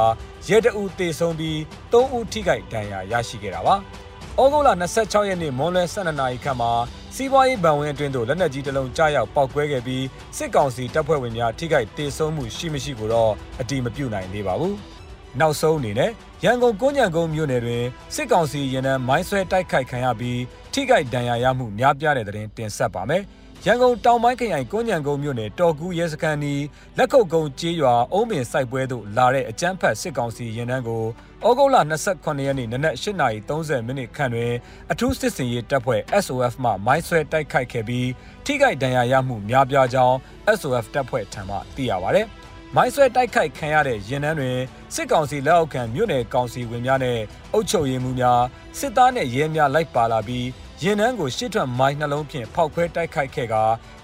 [0.48, 1.58] ရဲတအူတေဆုံးပြီး
[1.92, 3.76] ၃ဦးထိခိုက်ဒဏ်ရာရရှိခဲ့တာပါ။
[4.42, 6.72] ဩဂုတ်လ26ရက်နေ့မွန်းလွဲ12နာရီခန့်မှာ
[7.16, 10.04] စီးပွားရေးဗန်ဝင်အတွင်းသို့လက်နက်ကြီးတစ်လုံးကြားရောက်ပောက်ကွဲခဲ့ပြီး
[10.38, 14.74] စစ်ကောင်စီတပ်ဖွဲ့ဝင်များထိခိုက်တေဆုံးမှုရှိမရှိကိုတော့အတိမပြုနိုင်သေးပါဘူး။
[15.40, 16.12] နောက်ဆုံးအနေနဲ့
[16.44, 17.84] ရန်ကုန်ကိုညံကုန်းမြို့နယ်တွင်
[18.16, 20.40] စစ်ကောင်စီရင်နှံမိုင်းဆွဲတိုက်ခိုက်ခံရပြီး
[20.74, 23.24] ထိခိုက်ဒဏ်ရာရမှုများပြားတဲ့တဲ့တင်တင်ဆက်ပါမယ်။
[23.68, 26.64] ရန်ကုန်တောင်ပိုင်းခရိုင်ကုန်းညံကုန်းမြို့နယ်တော်ကူးရဲစခန်းနီး
[26.98, 31.04] လက်ခုပ်ကုန်းကျေးရွာအုံးပင်စိုက်ပွဲသို့လာတဲ့အကြမ်းဖက်စစ်ကောင်စီရင်နှန်းကို
[31.46, 34.54] ဩဂုတ်လ28ရက်နေ့နနက်8:30မိနစ်ခန့်တွင်
[34.92, 38.10] အထူးစစ်စင်ရေးတပ်ဖွဲ့ SOF မှမိုင်းဆွဲတိုက်ခိုက်ခဲ့ပြီး
[38.46, 40.16] ထိခိုက်ဒဏ်ရာရမှုများပြားကြောင်း
[40.60, 42.22] SOF တပ်ဖွဲ့ထံမှသိရပါဗျ။
[42.76, 44.58] မိုင်းဆွဲတိုက်ခိုက်ခံရတဲ့ရင်နှန်းတွင်
[44.96, 47.20] စစ်ကောင်စီလက်အောက်ခံမြို့နယ်ကောင်စီဝင်များနဲ့
[47.54, 48.42] အုပ်ချုပ်ရေးမှူးများ
[48.80, 50.46] စစ်သားနဲ့ရဲများလိုက်ပါလာပြီး
[50.84, 53.56] ရင်နှန်းကိုရှစ်ထွက်မိုင်းနှလုံးဖြင့်ဖောက်ခွဲတိုက်ခိုက်ခဲ့က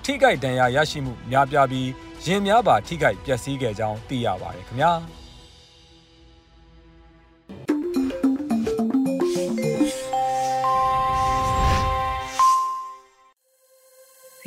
[0.04, 1.90] ထိခိုက်ဒဏ်ရာရရှိမှုများပြားပြီး
[2.26, 4.92] ရင်များပါထိခိုက်ပျက်စီးခဲ့ကြောင်းသိရပါတယ်ခင်ဗျာ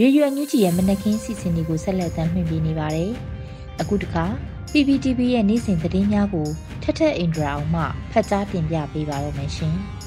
[0.00, 3.10] ရေရွယ်ညူချီရဲ့မနက်ခင်းစီစဉ်တွေကိုဆက်လက်တင်ပြနေပါတယ်။
[3.80, 4.24] အခုတခါ
[4.72, 6.48] PPTV ရဲ့နေ့စဉ်သတင်းများကို
[6.82, 9.76] ထက်ထက်အင်ဒရာအောင်မှဖတ်ကြားတင်ပြပေးပါရမရှင်။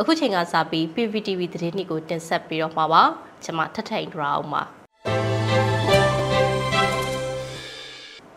[0.00, 3.02] အခုချိန်ကစပြီး PPTV သတင်းတွေကိုတင်ဆက်ပြီးတော့မှာပါ
[3.44, 4.62] ကျွန်မထထအိန္ဒရာအောင်ပါ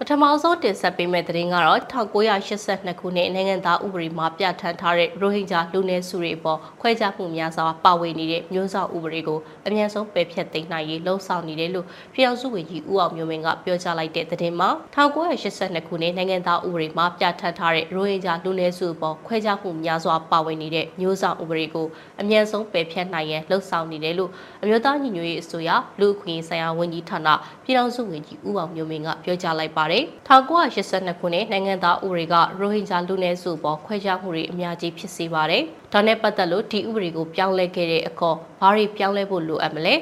[0.10, 21.88] ပထထမဆုံးတင်ဆက်ပေးမယ့်သတင်းကတော့1982ခုနှစ်နိုင်ငံသားဥပဒေမှာပြဋ္ဌာန်းထားတဲ့ရိုဟင်ဂျာလူနည်းစုတွေအပေါ်ခွဲခြားမှုများစွာပါဝင်နေတဲ့မျိုးစောဥပဒေကိုအမြန်ဆုံးပယ်ဖျက်သိမ်းနိုင်ရေးလှုံ့ဆော်နေတယ်လို့ပြည်အောင်စုဝန်ကြီးဦးအောင်မျိုးမင်းကပြောကြားလိုက်တဲ့သတင်းမှာ1982ခုနှစ်နိုင်ငံသားဥပဒေမှာပြဋ္ဌာန်းထားတဲ့ရိုဟင်ဂျာလူနည်းစုအပေါ်ခွဲခြားမှုများစွာပါဝင်နေတဲ့မျိုးစောဥပဒေကို
[22.22, 24.32] အမြန်ဆုံးပယ်ဖျက်နိုင်ရန်လှုံ့ဆော်နေတယ်လို့
[24.64, 25.70] အမျိုးသားညီညွတ်ရေးအစိုးရ
[26.00, 27.28] လူ့အခွင့်အရေးဆိုင်ရာဝန်ကြီးဌာန
[27.64, 39.96] ပြည်ထောင်စုဝန်ကြီးဦးအောင်မျိုးမင်းကပြောကြားလိုက်ပါတယ်1982ခုနှစ်နိုင်ငံသားဥပဒေကရိုဟင်ဂျာလူနည်းစုပေါ်ခွဲခြားမှုတွေအများကြီးဖြစ်စေပါတယ်ဒါနဲ့ပတ်သက်လို့ဒီဥပဒေကိုပြောင်းလဲခဲ့တဲ့အခေါ်ဘာတွေပြောင်းလဲဖို့လိုအပ်မလဲ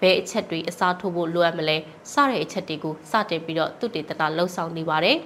[0.00, 1.76] ဘယ်အချက်တွေအစားထိုးဖို့လိုအပ်မလဲ
[2.12, 5.16] စတဲ့အချက်တွေကိုစတင်ပြီးတော့သူတည်တတာလှုပ်ဆောင်နေပါတယ်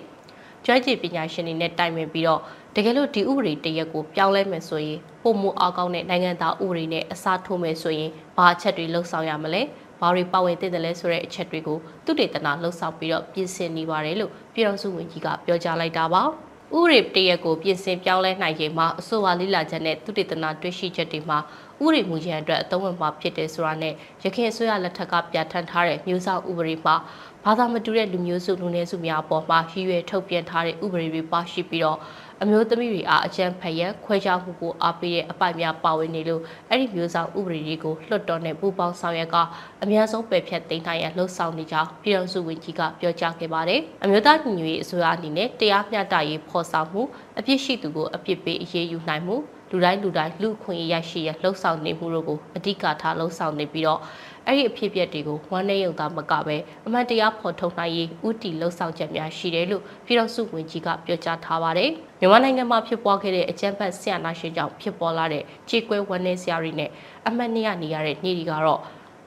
[0.65, 2.41] ကျွမ်းကျင်ပညာရှင်တွေနဲ့တိုင်ပင်ပြီးတော့
[2.77, 9.63] တကယ်လို့ဒီဥပဒေတရက်ကိုပြောင်းလဲမယ်ဆိုရင်ပုံမှုအောက်ကောင်းတဲ့နိုင်ငံသားဥပဒေနဲ့အစားထိုးမယ်ဆိုရင်ဘာအချက်တွေလှုပ်ဆောင်ရမလဲ
[10.01, 16.23] ဘာတွေပါဝင်သင့်တယ်လဲဆိုတဲ့အချက်တွေကိုသူတေသနာလှုပ်ဆောင်ပြီးတော့ပြင်ဆင်နေပါတယ်လို့ပြည်တော်စုဝန်ကြီးကပြောကြားလိုက်တာပါ
[16.77, 21.39] ဥရိတရက်ကိုပြင်ဆင်ပြောင်းလဲနိုင်ချိန်မှာအဆိုပါလိလာချက်နဲ့သူတေသနာတွေ့ရှိချက်တွေမှာ
[21.85, 26.95] ဥရိမူရန်အတွက်အသုံးဝင်မှာဖြစ်တယ်ဆိုတာနဲ့ရခိုင်အစိုးရလက်ထက်ကပြဋ္ဌာန်းထားတဲ့မျိုးစောဥပဒေမှာ
[27.45, 31.99] ဘာသာမတူတဲ့လူမျိုးစုလူနည်းစုများအပေါ်မှာရည်ရွယ်ထုတ်ပြန်ထားတဲ့ဥပဒေတွေပါရှိပြီးတော့
[32.43, 39.37] အမျိုးသမီးတွေအားအကြံဖက်ရခွဲခြားမှုကိုအားပေးတဲ့အပိုက်များပါဝင်နေလို့အဲ့ဒီမျိုးဆောင်ဥပဒေတွေကိုလွှတ်တော်နဲ့ပူးပေါင်းဆောင်ရွက်က
[39.83, 47.03] အများဆုံးပယ်ဖျက်သိမ်းနိုင်ရန်လှုံ့ဆော်နေကြောင်းပြည်တော်စုဝန်ကြီးကပြောကြားခဲ့ပါတယ်။အမျိုးသားညီညွတ်ရေးအစိုးရအနေနဲ့တရားမျှတရေးဖော်ဆောင်မှု
[47.39, 49.37] အပြစ်ရှိသူကိုအပြစ်ပေးအရေးယူနိုင်မှု
[49.71, 54.01] လူတိုင်းလူတိုင်းလူခွင့်ရရှိရလှုံ့ဆော်နေမှုတို့ကိုအဓိကထားလှုံ့ဆော်နေပြီးတော့
[54.47, 66.91] အဲ့ဒီအဖြစ်အပျက်တွေကိုဝမ်းနည်းရုံသာမကပဲအမှန်တရားဖော်ထုတ်နိုင်ရေးဥတီလှုပ်ဆောင်ချက်များရှိတယ်လို့ပြည်တော်စုဝန်ကြီးကပြောကြားထားပါတယ်။မြန်မာနိုင်ငံမှာဖြစ်ပွားခဲ့တဲ့အကြမ်းဖက်ဆရာနာရှင်ကြောင့်ဖြစ်ပေါ်လာတဲ့ခြေကွဲဝမ်းနည်းစရာတွေနဲ့
[67.27, 68.81] အမှတ်နရနေရတဲ့နေ့တွေကတော့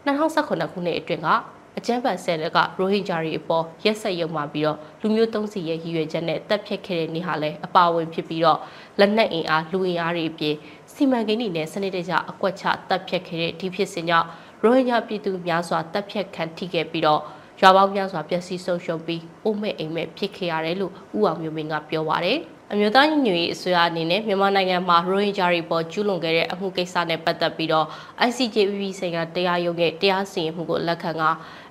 [0.05, 1.29] 2018ခုနှစ်အတွင်းက
[1.77, 8.59] အကြမ်းဖက်ဆဲကရိုဟင်ဂျာတွေအပေါ်ရက်ဆက်ရုံမှပြီးတော့လူမျိုးသုံးစီရဲ့ရည်ရွယ်ချက်နဲ့တပ်ဖြတ်ခဲ့တဲ့နေ့ဟာလည်းအပါအဝင်ဖြစ်ပြီးတော့
[8.99, 10.55] လက်နက်အင်အားလူအင်အားတွေအပြင်
[10.93, 14.27] စီမံကိန်းတွေနဲ့စနစ်တကျအကွက်ချတပ်ဖြတ်ခဲ့တဲ့ဒီဖြစ်စဉ်ကြောင့်
[14.63, 17.21] ရိုဟင်ဂျာပြည်သူများစွာတပ်ဖြတ်ခံထိခဲ့ပြီးတော့
[17.61, 22.39] ရွာပေါင်းများစွာပျက်စီးဆုံးရှုံးပြီးအိုးမဲ့အိမ်မဲ့ဖြစ်ခဲ့ရတယ်လို့ဦးအောင်မျိုးမင်းကပြောပါတယ်
[22.73, 27.87] အမျိုးသားညီညွတ်ရေးအစိုးရအနေနဲ့မြန်မာနိုင်ငံမှာရိုဟင်ဂျာတွေပေါ်ကျူးလွန်ခဲ့တဲ့အမှုကိစ္စနဲ့ပတ်သက်ပြီးတော့
[28.27, 31.23] ICJPP ဆိုင်ရာတရားရုံးရဲ့တရားစီရင်မှုကိုလက်ခံက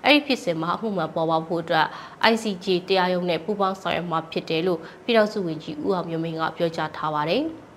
[0.04, 1.86] အဲ့ဒီဖြစ်စဉ်မှာအမှုမှန်ပေါ်ပေါက်ဖို့အတွက်
[2.32, 7.44] ICJ တရားရုံးနဲ့ပူးပေါင်းဆောင်ရွက်မှာဖြစ်တယ်လို့ပြည်ထောင်စုဝန်ကြီးဦးအောင်မျိုးမင်းကပြောကြားထားပါတယ်။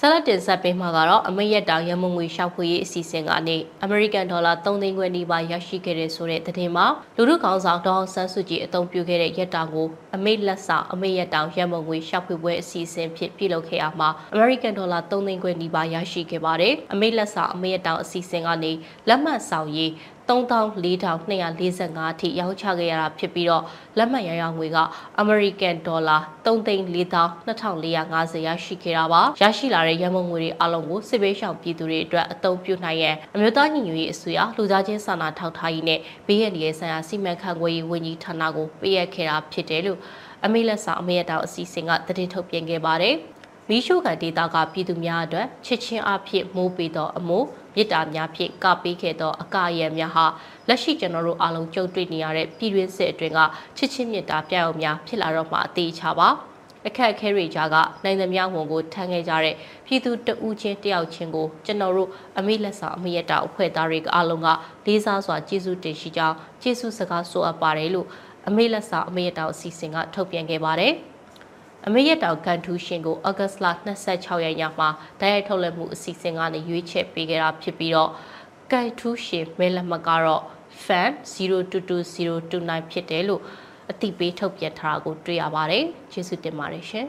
[0.00, 18.72] ဆက်လက်တင်ဆက်ပေးမှာကတော့အမေရက်တောင်ရမုံငွေရှောက်ဖွေရေးအစီအစဉ်ကနေအမေရိကန်ဒေါ်လာ3သိန်းခွဲနီးပါးရရှိခဲ့တဲ့ဆိုတဲ့သတင်းမှာလူထုကောင်ဆောင်ဒေါအောင်ဆန်းစုကြည်အသုံးပြုခဲ့တဲ့ရက်တောင်ကိုအမေလက်ဆောင်အမေရက်တောင်ရမုံငွေရှောက်ဖွေပွဲအစီအစဉ်ဖြစ်ပြုလုပ်ခဲ့ရမှာအမေရိကန်ဒေါ်လာ3သိန်းခွဲနီးပါးရရှိခဲ့ပါတယ်အမေလက်ဆောင်အမေရက်တောင်အစီအစဉ်ကနေ
[19.08, 19.90] လက်မှတ်ဆောင်ရေး
[20.28, 23.64] 34,245အထိရောင်းချခဲ့ရတာဖြစ်ပြီးတော့
[23.98, 24.78] လက်မှတ်ရရငွေက
[25.20, 39.98] အမေရိကန်ဒေါ်လာ3,4,2450ရရှိခဲ့တာပါရရှိလာတဲ့ရမုံငွေတွေအလုံးကိုစစ်ဘေးရှောင်ပြည်သူတွေအတွက်အသုံးပြုနိုင်ရန်အမျိုးသားညီညွတ်ရေးအစိုးရလူသားချင်းစာနာထောက်ထားရေးနဲ့ဘေးရန်ရဲ့ဆိုင်ရာစီမံခန့်ခွဲရေးဝန်ကြီးဌာနကိုပေးအပ်ခဲ့တာဖြစ်တယ်လို့
[40.44, 43.14] အမေလက်ဆောင်အမေရတောင်အစီအစဉ်ကတည်ထုတ်ပြန်ခဲ့ပါတယ်
[43.70, 50.26] မီးရှို့ကန်ဒေတာကပြည်သူများအတွက်ချစ်ချင်းအဖြစ်မိုးပေးသောအမိုးမြစ်တာများဖြင့်ကပေးခဲ့သောအကာအယံများဟာ
[50.68, 53.40] လက်ရှိကျွန်တော်တို့အားလုံးကြုံတွေ့နေရတဲ့ပြည်တွင်းစစ်အတွင်းက
[53.76, 56.28] ချစ်ချင်းမြတ်တာပြရုံများဖြစ်လာတော့မှအသေးချပါ
[56.86, 59.54] အခက်အခဲတွေကြားကနိုင်သမျှဝန်ကိုထမ်းခဲ့ကြတဲ့
[59.86, 64.48] ပြည်သူတဦးချင်းတယောက်ချင်းကိုကျွန်တော်တို့အမိလက်ဆောင်အမိရတာအဖွဲ့သားတွေအားလုံးက
[64.86, 68.06] လေးစားစွာကျေးဇူးတင်ရှိကြောင်းကျေးဇူးစကားဆိုအပ်ပါတယ်လို့
[68.48, 70.94] အမိလက်ဆောင်အမိရတာအစီအစဉ်ကထုတ်ပြန်ခဲ့ပါတယ်။
[71.88, 73.66] အမေရတောင်ကန်ထူးရှင်ကိုဩဂတ်စ်လ
[74.06, 74.88] 26ရက်ညမှာ
[75.20, 78.10] တိုက်ရိုက်ထုတ်လွှင့်မှုအစီအစဉ်ကနေရွေးချယ်ပေးခဲ့တာဖြစ်ပြီးတော့
[78.72, 80.42] ကန်ထူးရှင်မဲလက်မှတ်ကတော့
[80.84, 83.42] fan 022029ဖြစ်တယ်လို့
[83.90, 87.06] အတိပေးထုတ်ပြန်ထားတာကိုတွေ့ရပါတယ်ကျေးဇူးတင်ပါတယ်ရှင်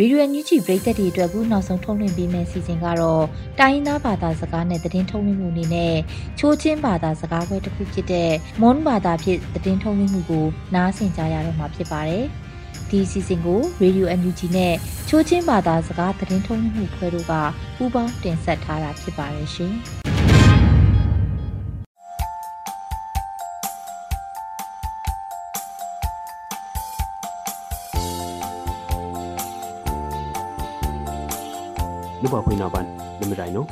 [0.00, 3.24] ဗီဒီယိုညူချီပရိသတ်တွေအတွက်ခုနောက်ဆုံးထုတ်လွှင့်ပေးမယ့်စီစဉ်ကတော့
[3.58, 5.94] တိုင်းရင်းသားဘာသာစကားနဲ့သတင်းထုတ်လွှင့်မှုအနေနဲ့
[6.38, 8.30] ချိုးချင်းဘာသာစကားခွဲတစ်ခုဖြစ်တဲ့
[8.60, 12.24] မွန်ဘာသာဖြင့်သတင်းထုတ်လွှင့်မှုကိုနားဆင်ကြရတော့မှာဖြစ်ပါတယ်။
[12.90, 14.74] ဒီစီစဉ်ကို Radio NUG နဲ့
[15.08, 17.32] ချိုးချင်းဘာသာစကားသတင်းထုတ်လွှင့်မှုခွဲတို့က
[17.76, 19.74] ပူးပေါင်းတင်ဆက်ထားတာဖြစ်ပါတယ်ရှင်။
[32.28, 32.84] kuba huina ban
[33.20, 33.64] nimirai no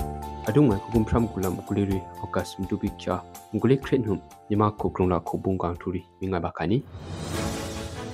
[0.48, 3.20] adung ngai kukum pram kulam kuliri okas mtu bikcha
[3.54, 6.82] ngule kret hum nima kukrung la khubung kang thuri mingai bakani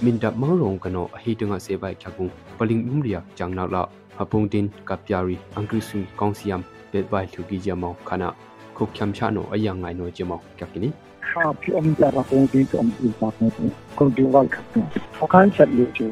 [0.02, 3.86] minda maurong kano ahi tunga sebai khagung paling umriya changna la
[4.18, 8.34] hapung tin kapyari angkrisun kongsiam bedbai thugi jamau kana
[8.74, 10.90] kokhyam chano ayang ngai no jamau kakini
[11.32, 14.64] ชอบพี่อมจะรับงดีกับอมอีกแบบนึงคนดูว่าครับ
[15.14, 16.10] เขาข้างฉันอยู่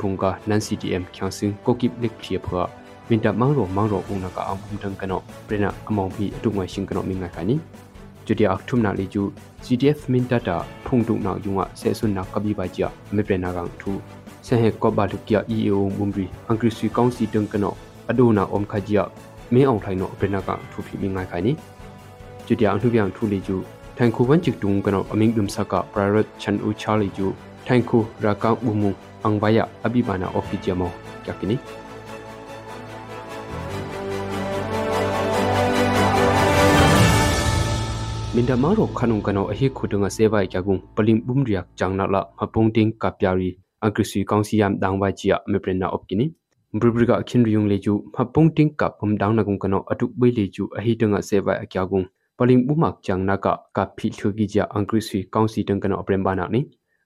[0.00, 2.62] พงกานันซีดีเอ็มแข่งซึ่งก็กิบเล็กเพียเพื่อ
[3.10, 7.58] มินดับมังโรมังโรอุงนักอังพุมทังกันอเป็นอะอมองพีตุงไว้ชิงกันอมิงไงกันนี้
[8.26, 9.22] จุดยางทุ่มนาลิจู
[9.64, 10.56] CDF มินดัตา
[10.86, 13.92] พงตุงนายุงอะเสสุนนักกบีบายจีไม่เป็นนากางทู
[14.44, 17.70] เสเหกบาลุกยา EAO มุมรีอังกฤษสีกองสีตึงกันอ
[18.08, 19.00] อดูนาอมขจีย
[19.54, 21.52] မင်းအောင်ထိုင်တော့ပရနာကထူဖီမိငိုင်ခိုင်နီ
[22.46, 23.56] จุดยางทุกอย่างทุลีจู
[23.99, 27.27] ထိုင်ခုဝန်ချစ်တုံကနောအမင်းဒုံစကပရရတ်ချန်ဦးချာလီဂျူ
[27.67, 30.91] ထိုင်ခုရာကောင်ဘူမုံအန်ဘယာအဘိမာနာအော်ဖီဂျမော
[31.25, 31.55] ကြကိနီ
[38.35, 43.49] မင်ဒမာရောခနုံကနောအဟိခုတုံငါဆေဘိုင်ကြကုံပလင်ဘုံရိယက်ချန်နာလာမပုံတင်းကပြရီ
[43.85, 46.25] အဂရစီကောင်စီယမ်ဒေါင်ဝိုင်ချီယမေပရနာအော့ကိနီ
[46.79, 52.01] ဘရဘရကခင်ရီယုံလေကျူမပုံတင်းကပုံဒေါင်နကုံကနောအတုပိလေကျူအဟိတုံငါဆေဘိုင်အကြကုံ
[52.39, 53.47] ပလင်ဥမကချန်နာက
[53.77, 56.61] ကဖီထုကီကြအင်္ဂရိစီကောင်စီတန်ကနောပရင်ဘာနာနိ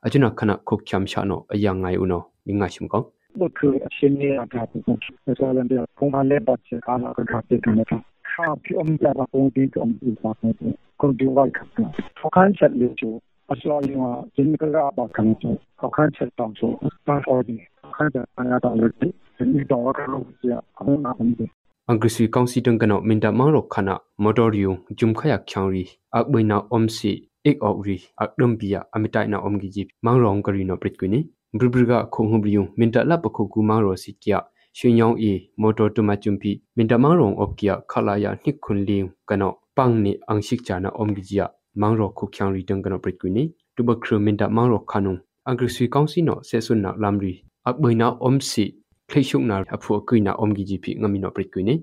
[0.05, 3.01] အကျွန်ခနခုတ်ချမ်ရှာနောအယငိုင်ဥနောမိငါရှုံကော
[3.39, 4.99] ဘခုအရှင်နေအတာပုန်
[5.37, 7.97] ဆရာလန်တဲ့ပုံမှန်လေးပတ်ချာနာကကဖီထုနေတာ
[8.31, 11.67] ခါပြုံးကြပါပုံဒီတုံးဒီပါနေတယ်ကွန်ဒီဝိုက်ကပ်
[12.17, 13.09] ထောက်ခန်းချက်လေးချူ
[13.51, 13.87] အစလောင်းက
[14.35, 16.67] ဂျင်းကကအပါခံချူထောက်ခန်းချက်တောင်းချူ
[17.05, 17.55] ပတ်အော်ဒီ
[17.95, 19.07] ခါကြအနာတော်လေးဒီ
[19.71, 21.60] တော့ကလို့ကြာအမှန်အမှန်
[21.91, 25.83] angkrisi kongsi tang kano minta mangro khana motorium jum khaya khyangri
[26.17, 27.11] akbaina omsi
[27.43, 31.19] ek ogri akdum bia amitai na omgi jip mangrong kari no pritkwini
[31.53, 34.39] bribriga khonghubriung minta la pakhu ku mangro sikya
[34.77, 40.89] shwenyong e motor tuma chumpi minta mangrong opkia khalaya hnikhun liu kano pangni angshik chana
[40.95, 43.43] omgi jia mangro khu khyangri tang kano pritkwini
[43.75, 48.80] tubakru minta mangro khanung angkrisi kongsi no sesun na lamri akbaina omsi
[49.11, 51.75] ခလိရှုနာအဖူအကွိနာအုံဂီဂျီပီငမီနောပရိကွိနေ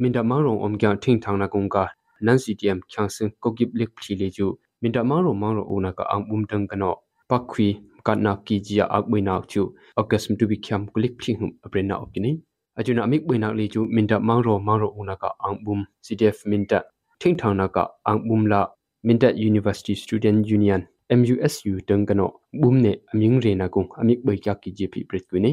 [0.00, 1.84] မင်ဒမာရုံအုံကန်ထင်းထောင်းနာကုံကာ
[2.26, 4.46] နန်စီတီအမ်ချန်စင်ကိုဂိပလက်ဖီလေဂျူ
[4.82, 6.94] မင်ဒမာရုံမောင်ရုံအုံနာကအမ်အုံတန်ကနော
[7.30, 7.66] ပခွီ
[8.06, 9.62] ကတ်နာကီဂျီယာအကွိနာချူ
[10.00, 12.32] အကစမ်တူဘီကမ်ကလစ်ဖီဟမ်အပရနာအကိနေ
[12.78, 15.76] အကျွနာအမိကွိနာလေဂျူမင်ဒမာရုံမောင်ရုံအုံနာကအမ်ဘုံ
[16.06, 16.72] စီတီအက်ဖ်မင်ဒ
[17.20, 18.60] ထင်းထောင်းနာကအမ်ဘုံလာ
[19.06, 20.82] မင်ဒတ်ယူနီဗာစီတီစတူဒင့်ယူနီယန်
[21.20, 22.30] MUSU တန်ကနော
[22.62, 25.52] ဘုံနေအမြင့်ရေနာကုံအမိကွိကကီဂျီပီပရစ်ကွိနေ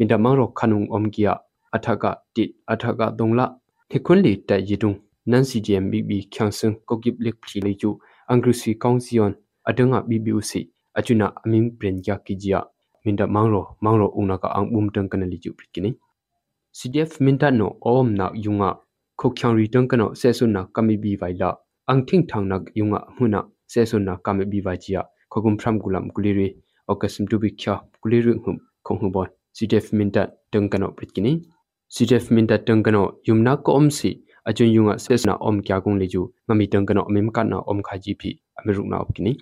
[0.02, 1.28] ิดามังรกขนุงอมกีย
[1.72, 3.46] อัฐกะติอัฐกะดงละ
[3.90, 4.94] เฮคุนลีแต่ยิดุง
[5.30, 7.90] นันซีเจมบีบีขังซึงก็กิบเล็กพลีเลยจู
[8.30, 9.32] อังกฤษกองซิออน
[9.66, 10.60] อดึงอะบีบีอุสิ
[10.96, 12.56] อจุนะอมิมเปรนยากิจีย
[13.04, 15.90] มินดามังโรมังโรอุนากะอังบุมตังกันลิจูปริกินี
[16.78, 18.70] CDF มินดาโนออมนายุงะ
[19.20, 21.50] ခုတ်ချောင်ရီတန်ကနောဆေဆုနာကမီဘီဝိုင်လာ
[21.88, 23.40] အန်ထင်းထောင်နကယုံငါမှုနာ
[23.72, 26.48] ဆေဆုနာကမီဘီဝိုင်ချီယာခကုမ်ဖရမ်ဂူလမ်ကူလီရီ
[26.88, 31.43] အောက်ကစမ်တူဘီချာကူလီရီဟုမ်ခုံဟုဘွန် CDF minta tengkano pritkini
[31.91, 37.05] CDF minta tengkano yumna ko omsi achun yunga sesna om kya kung leju ngami tengkano
[37.09, 39.37] mem kana om khaji phi amiruk na opkini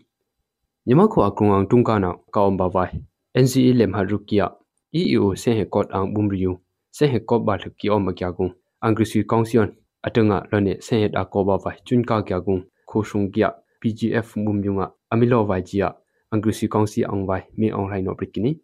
[0.86, 2.90] nyama kho akrung ang tungka na ka om bawai
[3.36, 4.46] NCA lem ha rukia
[4.94, 6.58] EEO se he kot ang bumriu
[6.92, 9.70] se he ko ba thki om kya kung angrisi kongsion
[10.02, 14.36] atanga lone se he da ko bawai chun ka kya kung kho sung kya PGF
[14.36, 15.94] mum yunga amilo vai jia
[16.34, 18.58] angrisi kongsi ang vai me online no pritkini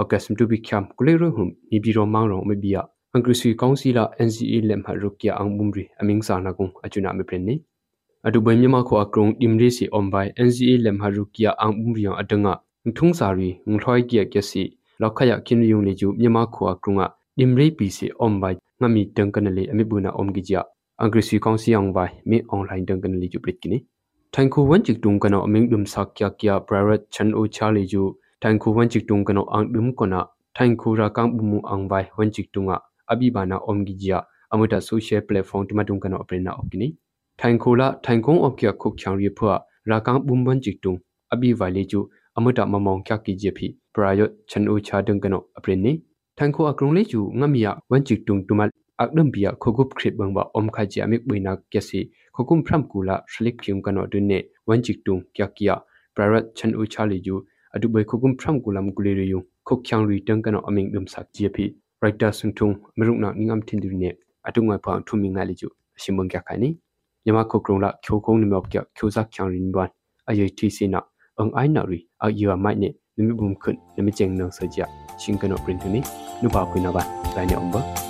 [0.00, 7.54] အကက်စမ်တူဘီချမ်ကုလေရဟုမ်မီဘီရောမောင်ရောမဘီယာအန်ကရစီကောင်စီလာ NCA လက်မှတ်ရုကီယာအောင်ဘုံရီအမင်းစာနာကုံအချူနာမပရင်နေ
[8.26, 12.52] အတူဘယ်မြမခွာကရုံအင်ရီစီအွန်ဘိုင် NCA လက်မှတ်ရုကီယာအောင်ဘုံရီအတငါ
[12.98, 14.62] ထုံစာရီငထွိုင်းကီယကစီ
[15.00, 16.94] လောက်ခရခင်ယုံလေကျူမြမခွာကရုံ
[17.38, 20.60] အင်ရီပီစီအွန်ဘိုင်ငမီတန်ကနလေအမိဘူနာအုံဂီဂျာ
[21.00, 23.78] အန်ကရစီကောင်စီအောင်ဘိုင်မီအွန်လိုင်းတန်ကနလေကျူပရစ်ကီနီ
[24.34, 28.02] ထိုင်ခုဝန်ချစ်တုံကနောအမင်းဒုံဆာကျာကျာပရရတ်ချန်အိုချာလီကျူ
[28.42, 30.20] ထိုင်ခုဝန်ချစ်တုံကနောအန်ဒုံကနာ
[30.56, 32.76] ထိုင်ခုရာကံဘုံမူအန်ဘိုင်ဝန်ချစ်တုံငါ
[33.12, 34.18] အဘိဘာနာအုံဂီဂျီယာ
[34.52, 36.88] အမတဆိုရှယ်ပလက်ဖောင်းတမတုံကနောအပရင်နာအော့ကိနီ
[37.40, 39.52] ထိုင်ခုလာထိုင်ကုံအော့ကျခုချောင်ရီဖွာ
[39.90, 40.94] ရာကံဘုံဝန်ချစ်တုံ
[41.32, 42.00] အဘိဝိုင်လေကျူ
[42.38, 45.92] အမတမမောင်ကျကီဂျီဖီပရာယောချန်အိုချာဒုံကနောအပရင်နီ
[46.38, 48.60] ထိုင်ခုအကရုံလေကျူငမီယဝန်ချစ်တုံတမ
[49.00, 52.00] အကဒမ်ဘီယခခုခရစ်ဘန်ဘာအုံခါဂျီအမိဘိနာကျစီ
[52.34, 55.74] ခခုမ်ဖရမ်ကူလာရှလိခယုံကနောဒုန်နေဝန်ချစ်တုံကျကီယာ
[56.14, 57.34] ပရာယောချန်အိုချာလေကျူ
[67.26, 69.90] ယမခုတ်ကရုံလာချိုကုန်းနမော့ကချိုဇက်ချောင်ရင်ဘန်
[70.28, 71.00] အယေတီစီနာ
[71.38, 74.80] အင်အိုင်နာရီအယေဝမိုက်နေနမီဘုံခွန်းနမီကျင်းနောဆကြ
[75.20, 76.00] ရှင်ကနောပရင်တူနီ
[76.42, 77.02] နုပါခွေနာဘာ
[77.34, 78.09] တိုင်းနေအောင်ဘာ